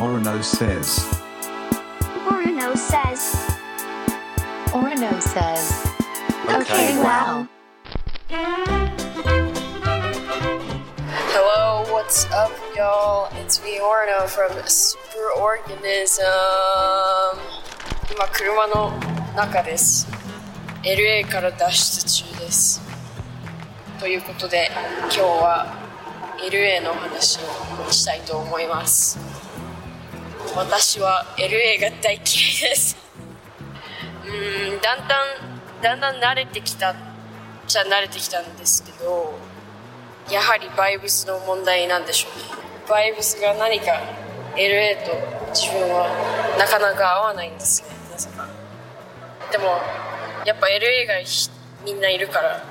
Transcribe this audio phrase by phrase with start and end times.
[0.00, 1.04] Orono says.
[2.24, 3.36] Orono says.
[4.72, 5.86] Orono says.
[6.48, 7.46] Okay, wow.
[11.28, 13.28] Hello, what's up, y'all?
[13.44, 16.24] It's me, Orno from Superorganism.
[18.10, 18.98] 今、車の
[19.36, 20.08] 中です。
[20.82, 22.80] LA から脱出中です。
[23.98, 24.70] ということで、
[25.02, 25.66] 今日は
[26.38, 27.38] LA のお話
[27.86, 29.39] をしたいと思います。
[30.56, 32.96] 私は LA が大嫌いです。
[34.24, 36.94] うん、だんだん、だんだん慣れてきた
[37.66, 39.34] じゃ慣れてきたんですけど、
[40.30, 42.70] やはりバイブスの問題なんでしょうね。
[42.90, 44.00] バイブスが何か
[44.56, 45.12] LA と
[45.54, 46.10] 自分は
[46.58, 48.48] なかなか合わないんですねなぜか
[49.52, 49.64] でも
[50.44, 51.14] やっぱ LA が
[51.84, 52.64] みんないるから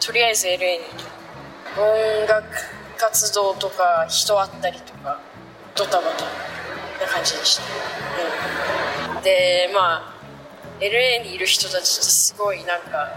[0.00, 0.58] とりあえず LA に
[1.76, 2.46] 音楽
[2.96, 5.20] 活動とか人会ったりとか
[5.76, 6.31] ドタバタ。
[7.12, 7.62] 感じでした、
[9.16, 10.14] うん、でまあ
[10.80, 13.14] LA にいる人たちってすごいなんか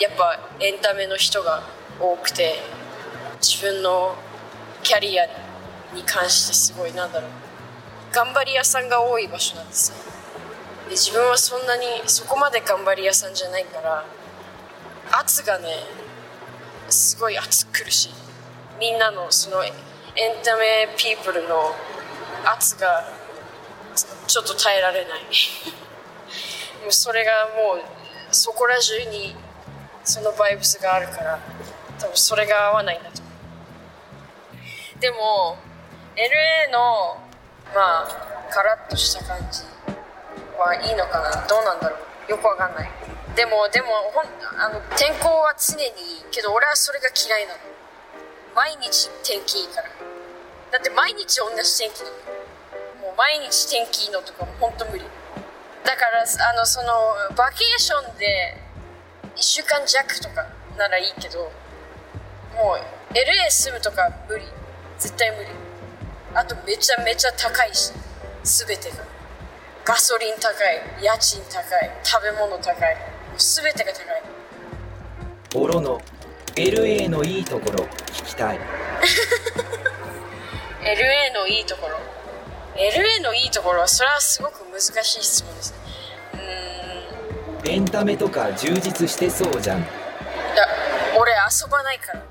[0.00, 1.62] やっぱエンタメの人が
[2.00, 2.56] 多くて
[3.40, 4.16] 自分の
[4.82, 5.24] キャリア
[5.94, 7.30] に関してすごいなんだろう。
[8.12, 9.96] 頑張り屋さんが多い場所なんですよ。
[10.88, 14.04] で自分はそんなにそこまで頑張り屋さんじゃないから
[15.12, 15.68] 圧がね
[16.88, 18.10] すごい圧くるし
[18.78, 19.72] みんなのそのエン
[20.42, 21.74] タメピープルの
[22.46, 23.04] 圧が
[24.26, 25.22] ちょっと耐えられない。
[26.82, 27.82] もうそれがもう
[28.30, 29.34] そこら中に
[30.04, 31.38] そのバイブスがあるから
[31.98, 33.30] 多分それが合わないんだと思
[34.96, 35.00] う。
[35.00, 35.58] でも
[36.14, 37.18] LA の
[37.74, 38.08] まあ
[38.50, 39.62] カラッとした感じ
[40.56, 41.46] はいいのかな？
[41.46, 41.96] どうなんだろ
[42.28, 42.30] う？
[42.30, 42.90] よくわかんない。
[43.34, 44.26] でもでもほん
[44.60, 45.90] あの天候は常にいい
[46.30, 47.58] けど俺はそれが嫌いなの。
[48.54, 49.88] 毎日天気いいから。
[50.72, 52.14] だって毎日同じ天気なの。
[52.16, 52.35] もう
[53.16, 55.04] 毎日天気いいのとかも本当無理。
[55.84, 56.92] だからあのその
[57.36, 58.56] バケーションで
[59.36, 60.46] 1週間弱とか
[60.76, 61.50] ならいいけど
[62.54, 62.78] もう
[63.14, 64.44] LA 住むとか無理。
[64.98, 65.48] 絶対無理。
[66.34, 67.92] あとめちゃめちゃ高いし
[68.44, 68.96] 全てが。
[69.84, 70.54] ガソリン高い
[71.00, 71.64] 家賃高い
[72.02, 73.00] 食べ物高いも
[73.36, 74.06] う全てが高い。
[75.54, 76.00] オロの
[76.56, 78.58] LA のいいところ聞きたい。
[80.82, 81.98] LA のいいところ
[82.76, 85.74] LA のいいところはそれはすごく難しい質問です
[86.34, 87.70] うーん。
[87.70, 89.80] エンタメとか充実してそうじゃん。
[89.80, 89.88] いや
[91.18, 92.22] 俺遊ばないから。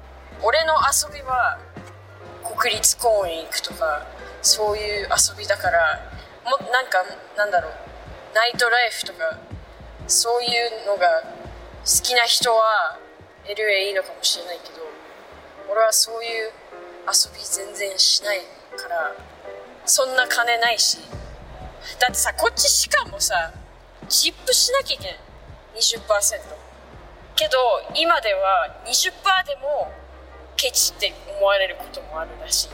[0.43, 1.57] 俺の遊びは
[2.43, 4.05] 国立公園行くとか
[4.41, 6.11] そういう遊びだから
[6.45, 7.03] もなんか
[7.35, 7.71] なんだろう。
[8.35, 9.39] ナイトライフとか
[10.07, 11.23] そういうのが
[11.85, 12.99] 好きな人は
[13.45, 14.81] LA いいのかもしれないけど
[15.71, 16.51] 俺はそういう
[17.07, 18.41] 遊び全然しない
[18.75, 19.15] から
[19.85, 20.97] そんな金ないし。
[21.99, 23.53] だってさこっちしかもさ
[24.09, 25.19] チップしなきゃいけない。
[25.75, 26.01] 20%
[27.35, 27.57] けど
[27.93, 29.11] 今では20%
[29.45, 29.91] でも
[30.55, 32.69] ケチって思われることもあるらしい。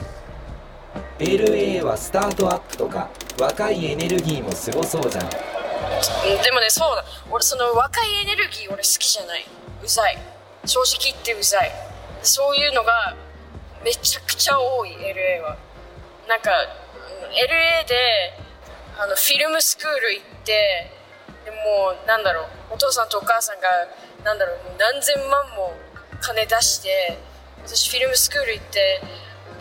[1.20, 5.30] LA はスタートアップとか若いエネルギーもすごそうじゃんうん
[6.42, 7.04] でもねそうだ。
[7.30, 9.46] 俺その若いエネルギー俺好きじゃない。
[9.84, 10.18] うざい。
[10.66, 11.72] 正直言ってうざい。
[12.24, 13.16] そういうのが
[13.84, 15.58] めちゃくちゃ多い LA は。
[16.28, 16.81] なんかうん
[17.32, 17.96] LA で
[19.00, 20.92] あのフィルムスクール行って
[21.46, 23.68] でもうなんだろうお父さんとお母さんが
[24.24, 25.74] なんだろう何千万も
[26.20, 27.18] 金出して
[27.66, 29.02] 私フィルムスクール行って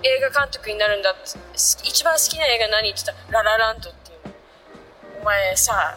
[0.02, 1.38] 映画監督になるんだって
[1.84, 4.34] 一番好きな映画何って言ったらララランドっていう
[5.20, 5.96] お前さ、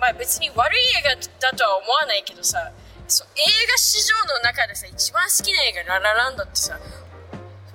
[0.00, 2.70] まあ、別に悪い映画だとは思わないけどさ
[3.08, 6.78] そ映画史上の中でさ一番好きな映画ララランドってさ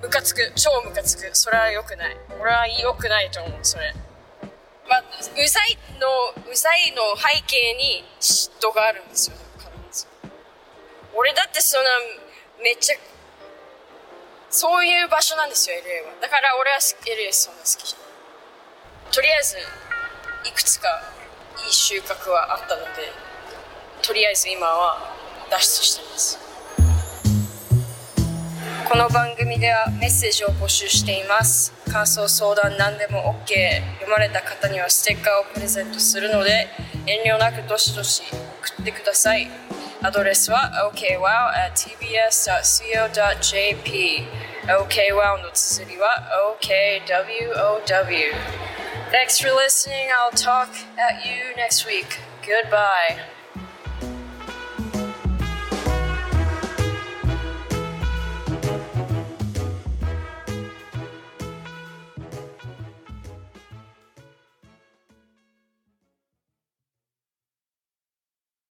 [0.02, 0.52] ムカつく。
[0.54, 1.30] 超ムカつく。
[1.32, 2.16] それは良くない。
[2.40, 3.94] 俺は良くないと思うそれ。
[4.88, 6.06] まあうざいの
[6.50, 9.36] うざいの背景に嫉妬があるんですよ。
[9.58, 10.06] 必ず。
[11.14, 11.90] 俺だってそんな
[12.62, 12.96] めっちゃ
[14.50, 16.20] そういう場所なんですよ LA は。
[16.20, 19.12] だから俺は LA そんな好きじゃない。
[19.12, 19.56] とりあえず
[20.48, 20.88] いくつか
[21.66, 23.10] いい収穫はあったので
[24.02, 25.14] とりあえず今は
[25.50, 26.45] 脱出してます。
[28.88, 36.68] この番組ではメッセージを募集しています感想相談何でも OK 読まれた方にはステッカーをプレゼントするので
[37.04, 39.48] 遠慮なくどしどし送ってください
[40.02, 41.16] アドレスは okwow.tbs.co.jp
[44.66, 46.30] okwow の綴りは
[46.60, 47.76] okwow
[49.10, 50.08] Thanks for listening.
[50.10, 50.68] I'll talk
[50.98, 52.18] at you next week.
[52.42, 53.20] Goodbye.